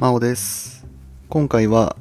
[0.00, 0.86] 真央です。
[1.28, 1.94] 今回は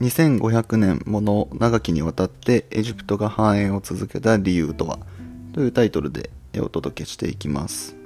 [0.00, 4.98] 2500年もの長きにわたってエジプトが繁栄を続けた理由とは
[5.52, 7.96] というタイトルでお届けしていきます、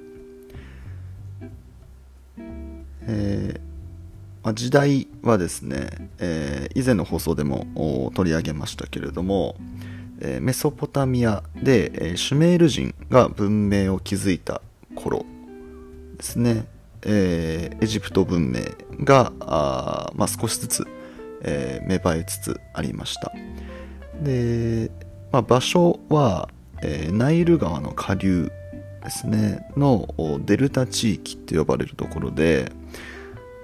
[3.02, 3.60] えー
[4.42, 9.54] まあ時代はですね、えー以前の放送でも取り上げましたけれども、
[10.18, 14.62] えーメソポタミアで、えシュメール人が文明を築いた
[14.96, 15.24] 頃
[16.16, 16.66] ですね、
[17.04, 18.60] えーエジプト文明
[19.04, 20.86] があ、まあ、少しずつ、
[21.42, 23.32] えー芽生えつつありました。
[24.22, 24.90] で、
[25.30, 26.48] まあ、場所は、
[26.82, 28.50] えーナイル川の下流
[29.08, 30.06] ですねの
[30.44, 32.70] デルタ地域って呼ばれるところで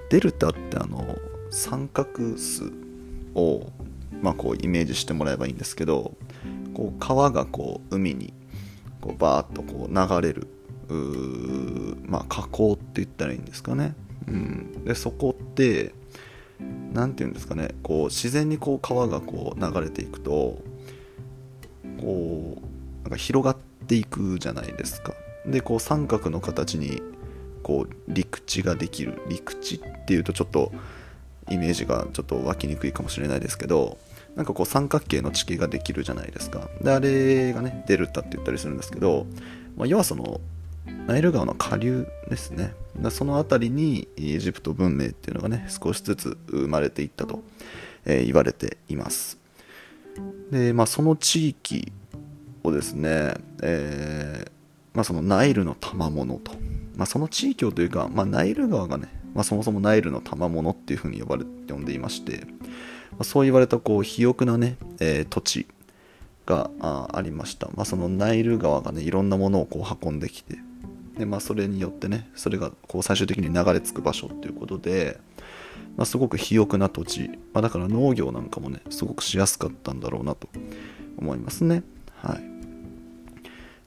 [0.09, 1.17] デルタってあの
[1.51, 2.73] 三角数
[3.35, 3.71] を、
[4.23, 6.15] まあ、こうイメージしてもらえばいいんですけど
[6.73, 8.33] こう川がこう海に
[9.03, 10.49] こうバーッとこう流れる
[12.07, 13.95] まあ河口って言ったらいいんですかね、
[14.29, 15.93] うん、でそこって
[16.93, 17.75] 何て言うんですかね。
[17.83, 20.63] こう自然にこう川がこう流れていくと
[22.01, 25.15] こうなんか広がっていくじゃないですか。
[25.47, 27.03] でこう三角の形に
[27.63, 29.21] こう陸地ができる。
[29.29, 30.73] 陸地っていうとちょっと
[31.51, 33.99] イメージがちょっと湧きにくいかもしれないですけど
[34.37, 36.69] なんかこう三角形の地形ができるじゃないですか。
[36.81, 39.27] であれがねデルタって言ったりするんですけど、
[39.77, 40.41] まあ、要はその
[41.07, 42.75] ナイル川の下流ですね。
[43.11, 47.43] その辺りにエジプト文明っていうのがね少しずつ生まれていったと、
[48.05, 49.39] えー言われています。
[50.51, 51.93] で、まあ、その地域
[52.63, 54.51] をですね、えー
[54.95, 56.53] まあ、そのナイルの賜物と、
[56.97, 62.47] まあ、その地域をというか、まあ、ナイル川がね、まあ、そもそもナイルの賜物っていうふうに呼ばれ呼んでいまして、
[63.11, 65.67] まあ、そう言われたこう肥沃なね、えー土地
[66.47, 70.59] があありました、まあ、そのナイル川がねいろんなものをこう運んできて
[71.19, 75.19] で、まあ、それによってねそれがこう最終的に流れ着く場所っていうことで、
[75.97, 80.49] まあ、すごく肥沃な土地、まあ、だから農業なんかもねすごくしやすかったんだろうなと
[81.17, 81.83] 思いますね。
[82.17, 82.55] はい。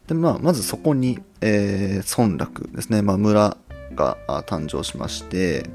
[0.07, 3.57] でまあ、まずそこに、えー村落ですね、まあ、村
[3.93, 4.17] が
[4.47, 5.69] 誕生しまして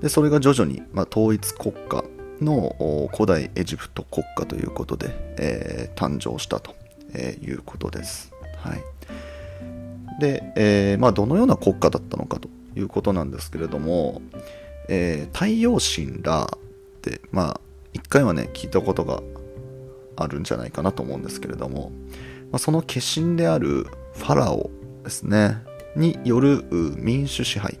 [0.00, 2.02] でそれが徐々に、まあ、統一国家
[2.40, 6.74] の古代エジプト国家ということで、えー誕生したと、
[7.12, 8.32] えいうことです。
[8.56, 8.82] はい、
[10.18, 14.22] で、えーまあ、どのような国家だったのかということなんですけれども、
[14.88, 16.58] えー太陽神ラーっ
[17.02, 17.60] て、まあ、
[17.92, 19.22] 一回はね聞いたことが
[20.16, 21.92] あるんじゃないかなと思うんですけれども、
[22.50, 24.70] まあ、その化身であるファラオ
[25.04, 25.58] ですね
[25.96, 26.64] による
[26.96, 27.78] 民主支配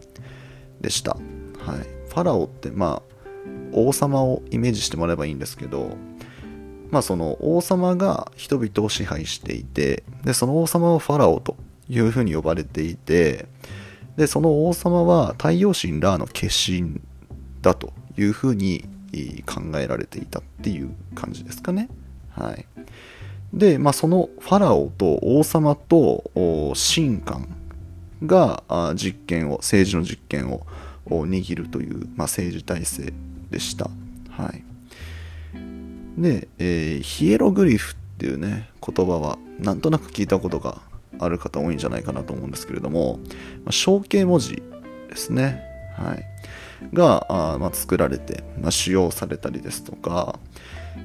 [0.80, 1.20] でした、はい、
[2.08, 3.18] ファラオってまあ
[3.72, 5.96] 王様をイメージしてもらえばいいんですけど
[6.90, 11.56] まあその王様が人々を支配していてでその王様はファラオと
[11.88, 13.46] いうふうに呼ばれていて
[14.16, 17.00] でその王様は太陽神ラーの化身
[17.62, 18.84] だというふうに
[19.46, 21.88] 考えられていたっていう感じですかね。
[22.30, 22.66] はい。
[23.52, 26.24] で、まあ、そのファラオと王様と
[26.74, 27.48] 神官
[28.26, 28.62] が
[28.96, 30.66] 実権を政治の実権を
[31.06, 33.12] 握るという、まあ、政治体制
[33.50, 33.88] でした。
[34.30, 34.64] はい、
[36.20, 40.82] で、えーヒエログリフっていうね言葉はなんとなく聞いたことが
[41.18, 43.18] ある方多いんじゃないかなと思うんですけれども、
[43.64, 44.62] まあ、象形文字
[45.08, 45.62] ですね。
[45.96, 46.24] はい、
[46.92, 50.38] があまあ、作られて、まあ、使用されたりですとか、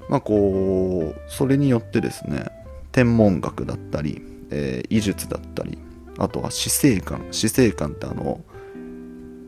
[0.08, 2.46] まあ、こうそれによってですね
[2.92, 5.80] 天文学だったり、えー医術だったり
[6.20, 8.42] あとは死生観死生観ってあの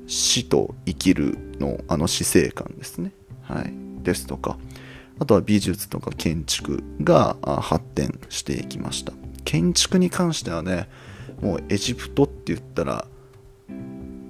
[0.07, 3.11] 死と生きるのあの死生観ですね、
[3.43, 4.57] はい、ですとか
[5.19, 9.13] あとは美術とか建築があ発展していきました。
[9.45, 10.89] 建築に関してはね
[11.41, 13.07] もうエジプトって言ったら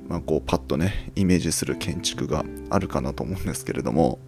[0.07, 4.19] まあ、こうパッとねイメージする建築があるかなと思うんですけれども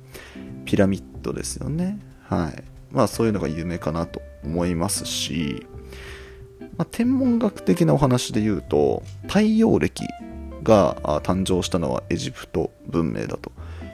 [0.65, 1.99] ピラミッドですよね。
[2.23, 2.63] はい。
[2.91, 5.65] まあそういうのが有名かなと思いますし、
[6.77, 10.03] まあ、天文学的なお話で言うと太陽暦
[10.63, 13.51] が誕生したのはエジプト文明だと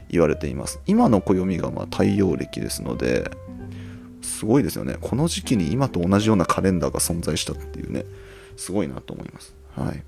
[0.10, 0.80] 言われています。
[0.88, 3.30] 今の暦がま太陽暦ですので
[4.24, 4.98] すごいですよね。
[5.00, 8.06] この時期に今と同じようなカレンダーが存在したっていうね。
[8.58, 9.54] すごいなと思います。
[9.76, 10.04] はい。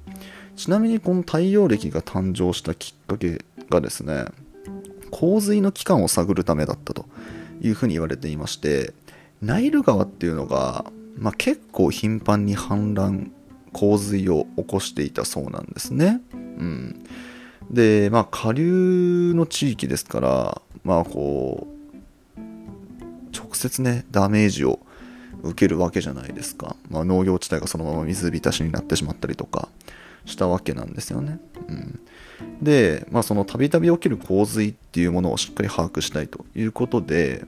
[0.56, 4.26] ちなみにこの太陽暦が誕生したきっかけがですね
[5.12, 7.06] 洪水の期間を探るためだったと
[7.62, 8.94] いうふうに言われていまして
[9.42, 10.86] ナイル川っていうのが、
[11.18, 13.32] まあ、結構頻繁に氾濫
[13.74, 16.22] 洪水を起こしていたそうなんですね。
[16.34, 17.06] うん、
[17.70, 21.75] でまあ下流の地域ですからまあこう
[23.36, 24.80] 直接ねダメージを
[25.44, 29.70] 受けるわけじゃないですか、まあ、農業地帯がそのまま水浸しになってしまったりとか
[30.26, 31.40] したわけなんですよね。
[31.68, 32.00] うん、
[32.62, 37.46] で、まあ、そのたびたび起きる洪水っていうものをしっかり把握したいということで、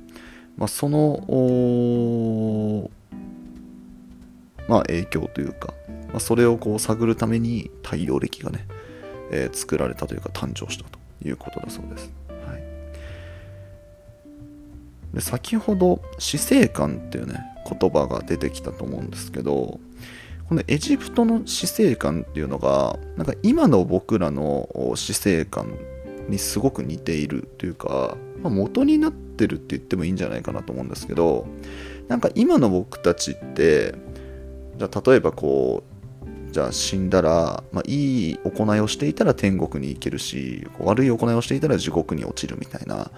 [0.57, 2.89] まあ、その、
[4.68, 5.74] まあ、影響というか、
[6.10, 8.68] まあ、それをこう探るために太陽暦がね、
[9.31, 12.26] えー、作られたというか誕生したということだそうです。
[15.18, 19.80] で先ほど死生観っていうね言葉が出てきたと思うんですけど
[20.48, 25.75] このエジプトの死生観っていうのがなんか今の僕らの死生観
[26.30, 31.48] にすごく似ているというか、まあ、元になってるって言ってもいいんじゃないかなと思うんですけど
[32.08, 33.96] なんか今の僕たちって
[34.78, 43.10] じゃあ例えばこうじゃあ死んだら、まあ、いい行いをしていたら天国に行けるし悪い行いをしていたら地獄に落ちるみたいな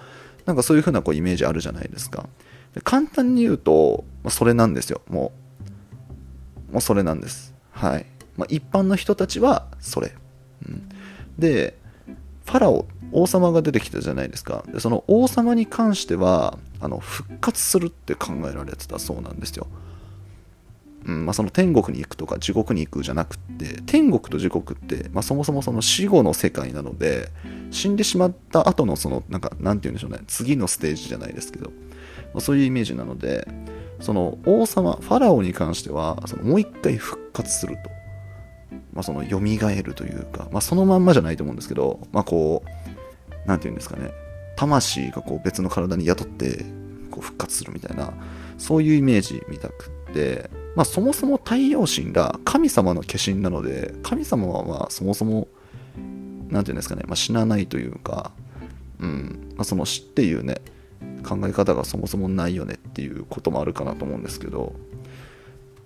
[0.46, 2.28] なんかそういう風なこうイメージあるじゃないですか
[2.74, 5.40] で簡単に言うと、まあ、それなんですよもう
[6.72, 7.54] もうそれなんです。
[7.72, 8.06] はい。
[8.36, 10.12] まあ、一般の人たちはそれ。
[10.68, 10.88] うん、
[11.38, 11.76] で、
[12.46, 14.64] ファラオ、王様が出てきたじゃないですか。
[14.68, 19.66] でその王様に関しては、あの復活するって考えられてたそうなんですよ。
[21.06, 27.28] うんまあ、その天国に行くとか地獄に行くじゃなくて天国と地獄って、まあ、そもそもその死後の世界なので
[27.70, 31.74] 死んでしまった後のそのなんかなんて言うんでしょうね次のステージじゃないですけど、ま
[32.36, 33.48] あ、そういうイメージなので
[34.00, 37.90] その王様ファラオに関してはそのもう一回復活すると、
[38.92, 42.68] まあ、その蘇るというか、まあ、そのまんまじゃないと思うんですけど、まあ、こう
[43.46, 44.10] 何て言うんですかね
[44.56, 46.64] 魂がこう別の体に宿って
[47.10, 48.12] こう復活するみたいな
[48.58, 55.48] そういうイメージ見たくって、まあ、そもそも太陽神が神様の化身なので神様はまあそもそも
[55.96, 58.32] 何て言うんですかね、まあ、死なないというか、
[59.00, 60.60] うんまあ、その死っていうね
[61.24, 64.74] 考え方がそもそもないよねっていうこともあるかなと思うんですけど、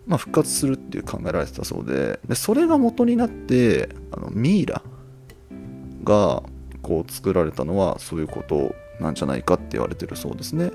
[0.06, 4.82] まあ、復活するっていう考えられてたそうででそれが元になってあのミイラ
[6.04, 6.42] が
[6.82, 10.70] こう作られたのはそういうことなんじゃないかって言われてるそうですね。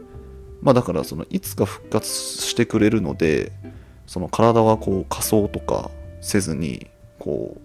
[0.61, 3.53] まあ、だからそのいつか復活してくれるので
[4.09, 6.87] その体はこう仮装とかせずに
[7.19, 7.55] こ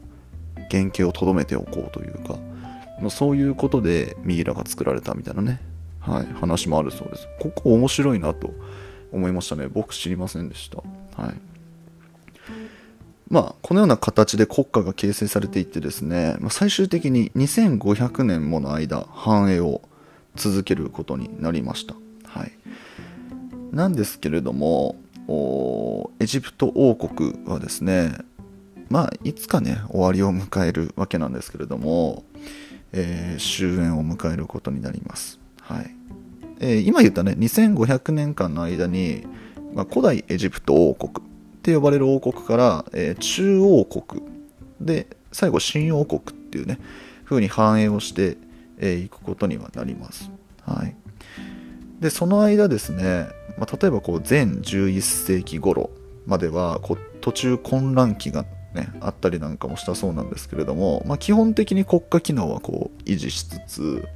[0.57, 2.39] う原型をとどめておこうというか
[3.11, 5.61] そういうことでミイラが作られたみたいなね
[6.07, 7.27] はい、話もあるそうです。
[7.41, 8.53] ここ面白いなと
[9.11, 9.69] 思いましたね。
[9.69, 10.83] 僕知りませんでした。
[11.21, 11.35] はい。
[13.31, 19.81] まあ、このような形で国家が形成されていってですね、まあ、最終的に2500年もの間、繁栄を
[20.37, 21.95] 続けることになりました。
[22.27, 22.53] はい。
[23.73, 24.97] なんですけれども、
[25.29, 28.17] エジプト王国はですね、
[28.89, 32.25] まあ、いつかね、終わりを迎えるわけなんですけれども、
[32.93, 35.41] えー、終焉を迎えることになります。
[35.61, 35.95] はい
[36.61, 39.27] えー、今言ったね2500年間の間に、
[39.75, 44.23] まあ、古代エジプト王国って呼ばれる王国から、えー、中王国
[44.81, 46.79] で最後新王国っていうね
[47.25, 48.37] 風に繁栄をしてい、
[48.79, 50.31] えー、くことにはなります。
[50.63, 50.95] はい、
[52.01, 53.29] でその間ですね、
[53.59, 55.91] まあ、例えばこう前11世紀頃
[56.27, 64.09] まではこう途中混乱期が、ね、あったりなんかもしたそうなんですけれども、まあ、基本的に国家機能はこう維持しつつ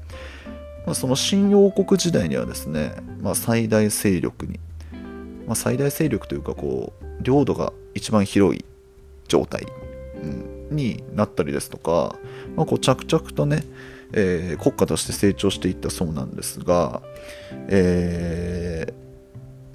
[0.88, 4.58] まあ、その新王国時代にはですね、まあ、最大勢力に、
[5.46, 8.64] まあ、最大勢力というかこう領土が一番広い
[9.28, 9.66] 状態、
[10.22, 12.16] うん、になったりですとか、
[12.56, 13.64] まあ、こう着々とね、
[14.14, 17.02] えー、国家として成長していったそうなんですが、
[17.68, 19.07] えー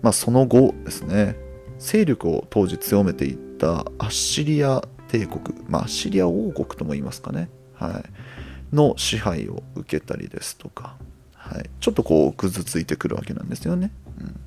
[0.04, 1.36] まあ、その後ですね
[1.80, 8.04] 勢力を当時強めていったアッシリア帝国、まあ、アッシリア王国とも言いますかね、は
[8.72, 10.96] い、の支配を受けたりですとか、
[11.34, 13.92] はい、ちょっとこうくずついてくるわけなんですよね。
[14.20, 14.40] うん、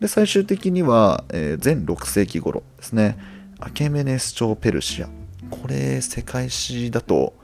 [0.00, 3.16] で最終的には、えー、前6世紀頃ですね
[3.60, 5.08] アケメネス朝ペルシア
[5.50, 7.34] これ世界史だと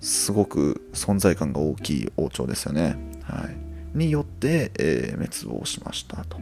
[0.00, 2.96] すごく存在感が大きい王朝ですよね。
[3.22, 6.38] はい、によって、えー、滅亡しましたと、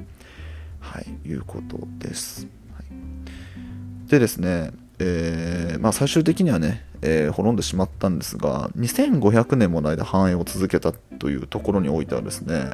[0.81, 2.47] はい、いうことです。
[2.75, 12.73] はい、でですね、えーまあ、最終的にはね、えー、滅んでしまったんですが2500年もの間繁栄を続けたというところにおいてはですね、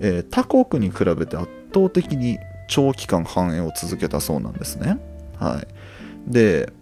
[0.00, 2.38] えー、他国に比べて圧倒的に
[2.68, 4.98] 長期間繁栄を続けたそうなんですね。
[5.38, 6.72] はい、で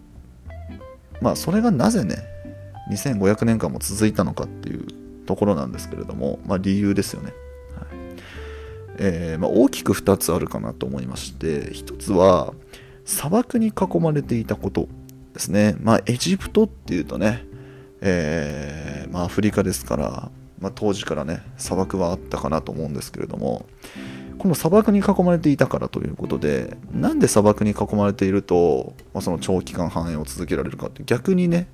[1.21, 2.17] まあそれがなぜね
[2.91, 4.85] 2500年間も続いたのかっていう
[5.25, 7.33] ところなんですけれども、まあ、理由ですよね。
[8.97, 12.53] えーまあ、大きく2つあるかなと思いまして1つは
[13.03, 14.87] 砂漠に囲まれていたこと
[15.33, 15.75] ですね。
[15.79, 17.45] まあ、エジプトっていうとね、
[18.01, 23.65] えー、まあ、アフリカですから、ま、当時からね、砂漠はあったかなと思うんですけれども、
[24.37, 31.67] この砂漠に囲まれていたからということでなんで砂漠に囲まれていると、ま、その長期間繁栄を続けられるかって逆にね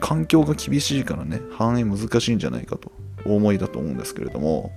[0.00, 2.90] 環境が厳しいからね繁栄難しいんじゃないかと
[3.26, 4.72] お思いだと思うんですけれども、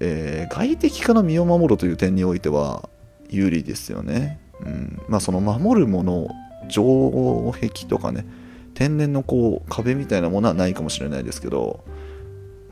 [0.00, 2.88] えー、外敵から身を守るという点においては
[3.28, 5.02] 有利ですよね、うん。
[5.08, 6.28] まあ、その守るもの
[6.68, 8.26] 城壁とかね
[8.74, 11.84] 天然のこう壁みたいなものはないかもしれないですけど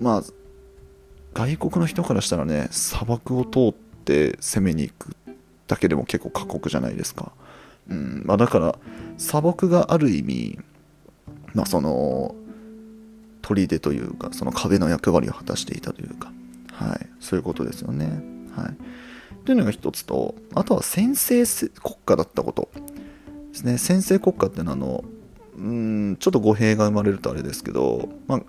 [0.01, 0.23] まあ
[1.35, 5.17] 外国の人からしたらね砂漠を通って攻めに行く
[5.67, 7.33] だけでも結構過酷じゃないですか、
[7.89, 8.23] うん。
[8.25, 8.79] まあ、だから
[9.19, 10.59] 砂漠がある意味
[11.55, 12.35] まあその
[13.43, 16.31] 砦というかその壁の役割を果たしていたというか、
[16.79, 18.07] はい、そういうことですよね。
[18.55, 18.77] はい、
[19.45, 21.45] というのが一つとあとは先制
[21.83, 22.71] 国家だったこと
[23.53, 23.79] ですね。
[23.79, 25.05] 先制国家っていうのはあの
[25.57, 28.41] うんちょっと語弊が生まれるとあれですけど、まあ、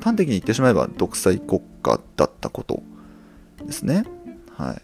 [0.00, 2.82] 端的に言ってしまえば独裁国家だったこと
[3.64, 4.04] ですね。
[4.56, 4.82] はい。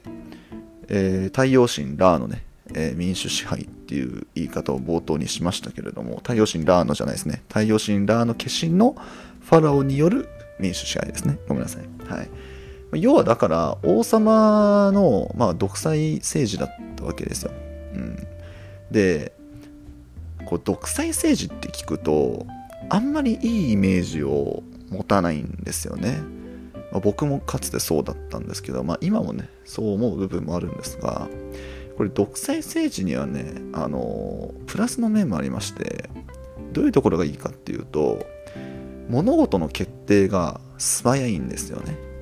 [0.89, 7.45] えー、太陽神ラーのね、えー、民主支配っていう言い方を冒頭にしましたけれども太陽神ラーのじゃないですね。
[7.49, 8.97] 太陽神ラーの化身の
[9.41, 10.29] ファラオによる
[10.59, 11.39] 民主支配ですね。
[11.47, 11.85] ごめんなさい。
[12.09, 12.29] はい。
[12.97, 17.53] 要はだから王様の、まあ、独裁政治だったわけですよ。
[17.95, 18.27] うん、
[18.91, 19.33] で
[20.47, 22.47] こう独裁政治って聞くと
[22.89, 26.19] あんまりいいイメージを持たないんですよね。
[26.93, 31.29] まあ、僕もかつてそうだったんですけど、まあ、今もねそう思う部分もあるんですが
[31.97, 36.09] これ独裁政治にはねあのプラスの面もありまして
[36.73, 38.25] どういうところがいいかっていうと
[39.09, 42.14] 物事の決定が素早いんですよね。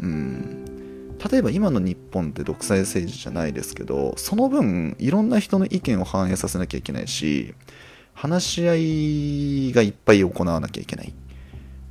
[0.00, 0.70] うん。
[1.30, 7.54] 例えば今の日本って独裁政治じゃないですけどその分いろんな人の意見を反映させなきゃいけないし
[8.14, 8.74] 話し合
[9.68, 11.12] いがいっぱい行わなきゃいけない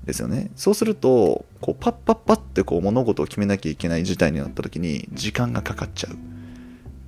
[0.05, 0.49] ですよね。
[0.55, 6.13] そうするとこうパッパッパってこう物事を決めなきゃいけない事態になった時に時間がかかっちゃう。
[6.13, 6.17] っ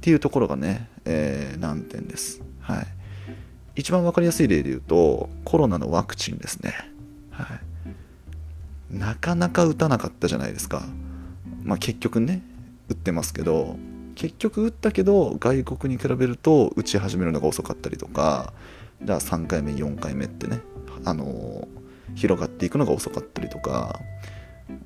[0.01, 2.41] ていうところがね、えー、難点です。
[2.59, 2.87] はい。
[3.75, 6.73] 一番分かりやすい例で言うとコロナのワクチンですね。
[7.29, 7.70] はい。
[8.91, 10.83] なかなか打たなかったじゃないですか。
[11.63, 12.41] まあ、結局ね
[12.89, 13.77] 打ってますけど
[14.15, 18.53] 結局打ったけど外国に比べると打ち始めるのが遅かったりとか
[19.01, 20.61] じゃあ3回目4回目ってね、
[21.05, 23.99] あのー、広がっていくのが遅かったりとか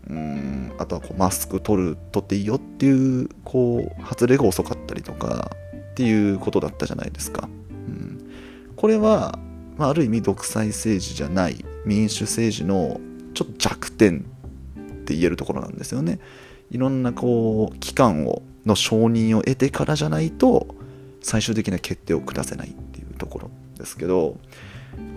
[0.09, 8.29] うんあとはこうマスク取る取っていいよっていうこう発令が遅かったりとかっていうことだったじゃないですか、うん、
[8.75, 9.39] これは、
[9.77, 12.99] まあ、ある意味独裁政治じゃない民主政治の
[13.35, 14.25] ちょっと弱点
[14.79, 16.19] って言えるところなんですよね。
[16.71, 20.67] いろんなこう機関をの承認を得てからじゃないと
[21.21, 24.37] 最終的な決定を下せないっていうところですけどこ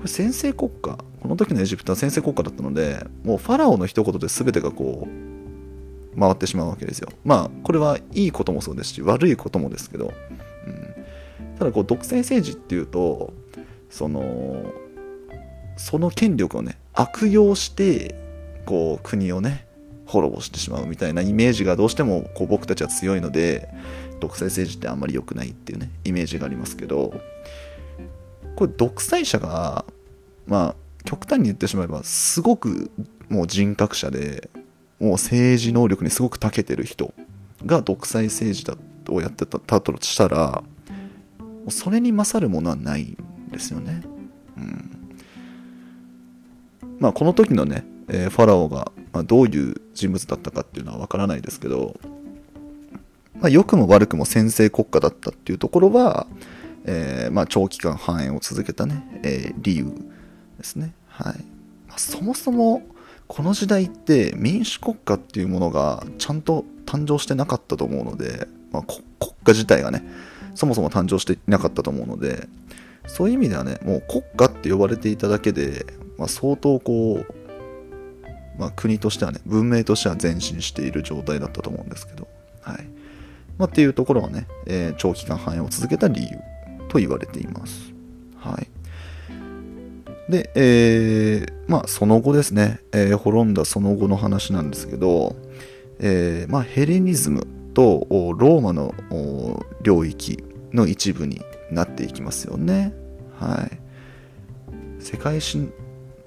[0.03, 10.13] れ先制国家この時のエジプトは先制国家だったのでもうファラオの一言で全てがこう回ってしまうわけですよまあこれはいいこともそうですし悪いこともですけど、
[10.67, 13.33] うん、ただこう独裁政治っていうと
[13.91, 14.73] その
[15.77, 18.17] その権力をね悪用して
[18.67, 19.67] こう国をね
[20.07, 23.69] 滅ぼしてしまうみたいなイメージがどうしてもこう僕たちは強いので
[24.19, 27.15] 独裁政治ってあんまり良くないっていうねイメージがありますけど
[28.57, 29.85] これ独裁者が
[30.49, 30.75] まあ
[31.05, 32.91] 極端に言ってしまえばすごく
[33.29, 34.51] もう人格者で
[34.99, 37.15] もう政治能力にすごく長けてる人
[37.65, 38.77] が独裁政治だ
[39.11, 40.65] をやってたとしたら
[41.69, 43.17] それに勝るものはないん
[43.53, 44.03] ですよね。
[44.57, 44.98] うん、
[46.99, 51.99] まあこの時のね、えー、ファラオがまあ、どういう人物だったかっていうのはわからないですけど、
[53.41, 56.27] まあ、良くも悪くも先制国家だったっていうところは、
[56.85, 59.93] えー、まあ、長期間繁栄を続けたね、えー、理由
[60.57, 60.93] ですね。
[61.09, 61.35] はい。
[61.89, 62.83] まあ、そもそも、
[63.27, 69.03] この時代って民主国家っていうものがちゃんと誕生してなかったと思うので、まあ、国
[69.45, 70.03] 家自体がね、
[70.55, 72.49] そもそも誕生していなかったと思うので、
[73.07, 75.85] そういう意味ではね、もう国家って呼ばれていただけで、
[76.19, 77.35] まあ、相当こう、
[78.59, 82.29] まあ、国としてはね、文明としては前進している状態だったと思うんですけど、
[82.61, 82.87] はい。
[83.57, 86.29] まあ、っていうところはね、えー、長期間繁栄を続けた理由
[86.89, 87.93] と言われています。
[88.37, 88.69] はい。
[90.31, 95.37] で、えー、まあ、その後ですね、えー、滅んだその後の話なんですけど、
[96.01, 98.95] えー、まあ、ヘレニズムとローマの
[99.83, 102.93] 領域の一部になっていきますよね。
[103.39, 105.03] はい。
[105.03, 105.69] 世界史、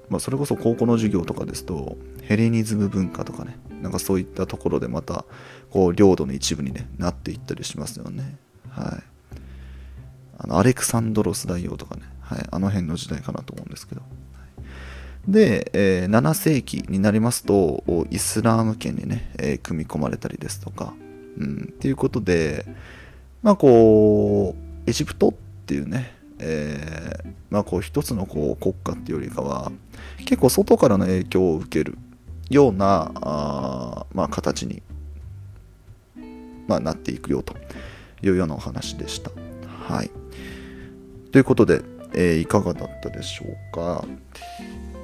[0.08, 5.24] まあ、それこそ高校の授業とかですと、ヘレニズム文化とかねなんかそういったところでまた
[5.70, 8.36] こう領土の一部に、ね、なっていったりしますよね。
[8.70, 9.36] はい。
[10.38, 14.02] あのアレクサンドロス大王とかね、はい、あの辺の時代かなと思うんですけど、
[15.28, 20.94] で、えー7世紀になりますとイスラーム圏にね、えー組み込まれたりですとか、
[21.38, 22.66] うん、っていうことで
[23.42, 24.54] まあこ
[24.86, 25.32] うエジプトっ
[25.66, 29.70] ていうね、えーまあこう一つのこう国家っていうよりかは
[30.24, 31.98] 結構外からの影響を受ける
[32.48, 34.82] ようなあまあ形に、
[36.66, 37.54] まあ、なっていくよと
[38.22, 39.30] いうようなお話でした。
[39.86, 40.10] はい。
[41.30, 41.82] ということで、
[42.14, 44.04] えーいかがだったでしょうか。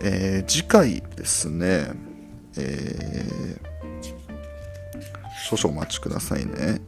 [0.02, 1.90] えー次回ですね、
[2.57, 3.68] えー
[5.50, 6.80] 少々お待ちくださいね。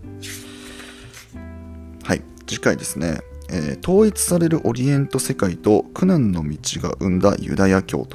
[2.03, 3.21] はい、次回ですね、
[3.53, 8.07] えー統一されるオリエント世界と苦難の道が生んだユダヤ教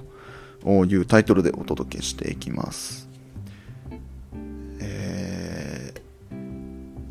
[0.64, 3.10] というタイトルでお届けしていきます。
[4.80, 6.02] えー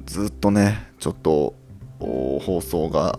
[0.07, 1.54] ずっとね、ちょっと
[1.99, 3.19] 放送が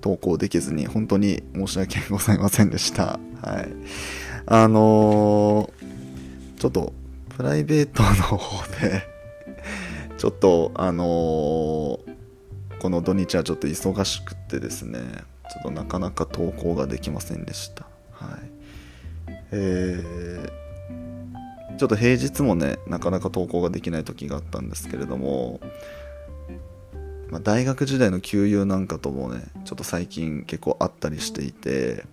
[0.00, 3.20] 投稿できずに本当に申し訳ございませんでした。
[3.42, 3.68] はい。
[4.46, 6.92] あのーちょっと
[7.36, 9.02] プライベートの方で、
[10.18, 12.09] ちょっとあのー
[12.80, 17.86] この土日はちょっと忙しくてですね、ちょっとなかなか投稿ができませんでした。
[18.12, 18.40] はい。
[19.52, 20.60] えー
[21.78, 25.60] ちょっと平日もね、なかなか投稿ができない時があったんですけれども、
[27.30, 32.04] まあ、大学時代の旧友なんかともねちょっと最近結構あったりしていて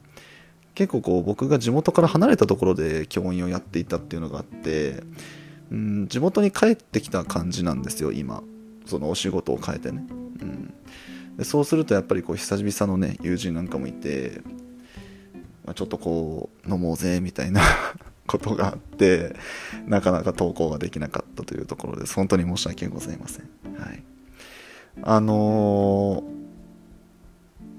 [0.76, 5.04] 結構こう僕が地元から離れたところで教員をやっていたっていうのがあって
[5.72, 8.44] うん地元に帰ってきた感じなんですよ今
[8.88, 10.74] そのお仕事を変えてね、うん、
[11.38, 14.42] でそうするとやっぱりこう久々のね友人なんかもいて、
[15.66, 17.62] まあ、ちょっとこう飲もうぜみたいな
[18.28, 19.36] ことがあって
[19.86, 22.14] なかなか投稿ができなかったというところです。
[22.16, 23.50] 本当に申し訳ございません。
[23.78, 24.04] はい。
[25.04, 26.38] あのー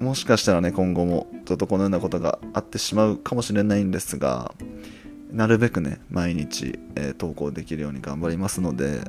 [0.01, 4.55] もしかしたらね、今後もちょっとこのようなことがあってしまうかもしれないんですが、
[5.33, 9.01] なるべくね、毎日、えー投稿できるように頑張りますので、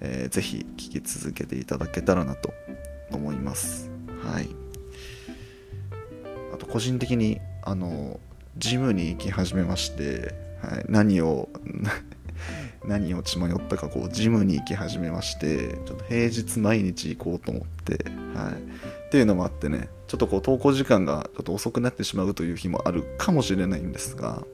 [0.00, 2.52] えーぜひ聞き続けていただけたらなと
[3.12, 3.90] 思います。
[4.22, 4.48] はい。
[6.52, 8.20] あと、個人的に、あの、
[8.58, 11.48] ジムに行き始めまして、はい、何を、
[12.86, 24.44] 何を血迷ったかこうジムに行き始めましてちょっと平日毎日行こうと思って、はい、っていうのもあってねちょっとこう投稿時間がちょっと遅くなってしまうという日もあるかもしれないんですが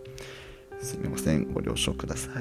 [0.82, 2.32] すみませんご了承ください、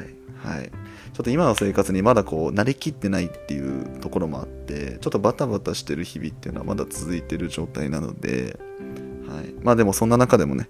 [0.45, 8.60] はい、ちょっと今の生活にまだこう慣れきってないっていうところもあってちょっとバタバタしてる日々っていうのはまだ続いてる状態なので、
[9.27, 10.69] はい、まあでもそんな中でもね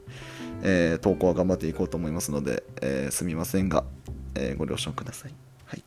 [0.63, 3.83] えー投稿は頑張っていこうと思いますので、えーすみませんが、
[4.35, 5.33] えーご了承ください。
[5.65, 5.83] はい。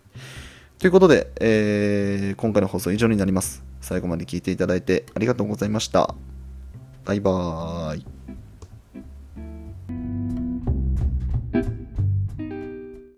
[0.79, 3.63] ということで、えー今回の放送は以上になります。
[3.81, 6.15] 最後まで聞いていただいてありがとうございました。
[7.05, 8.44] バイバーイ。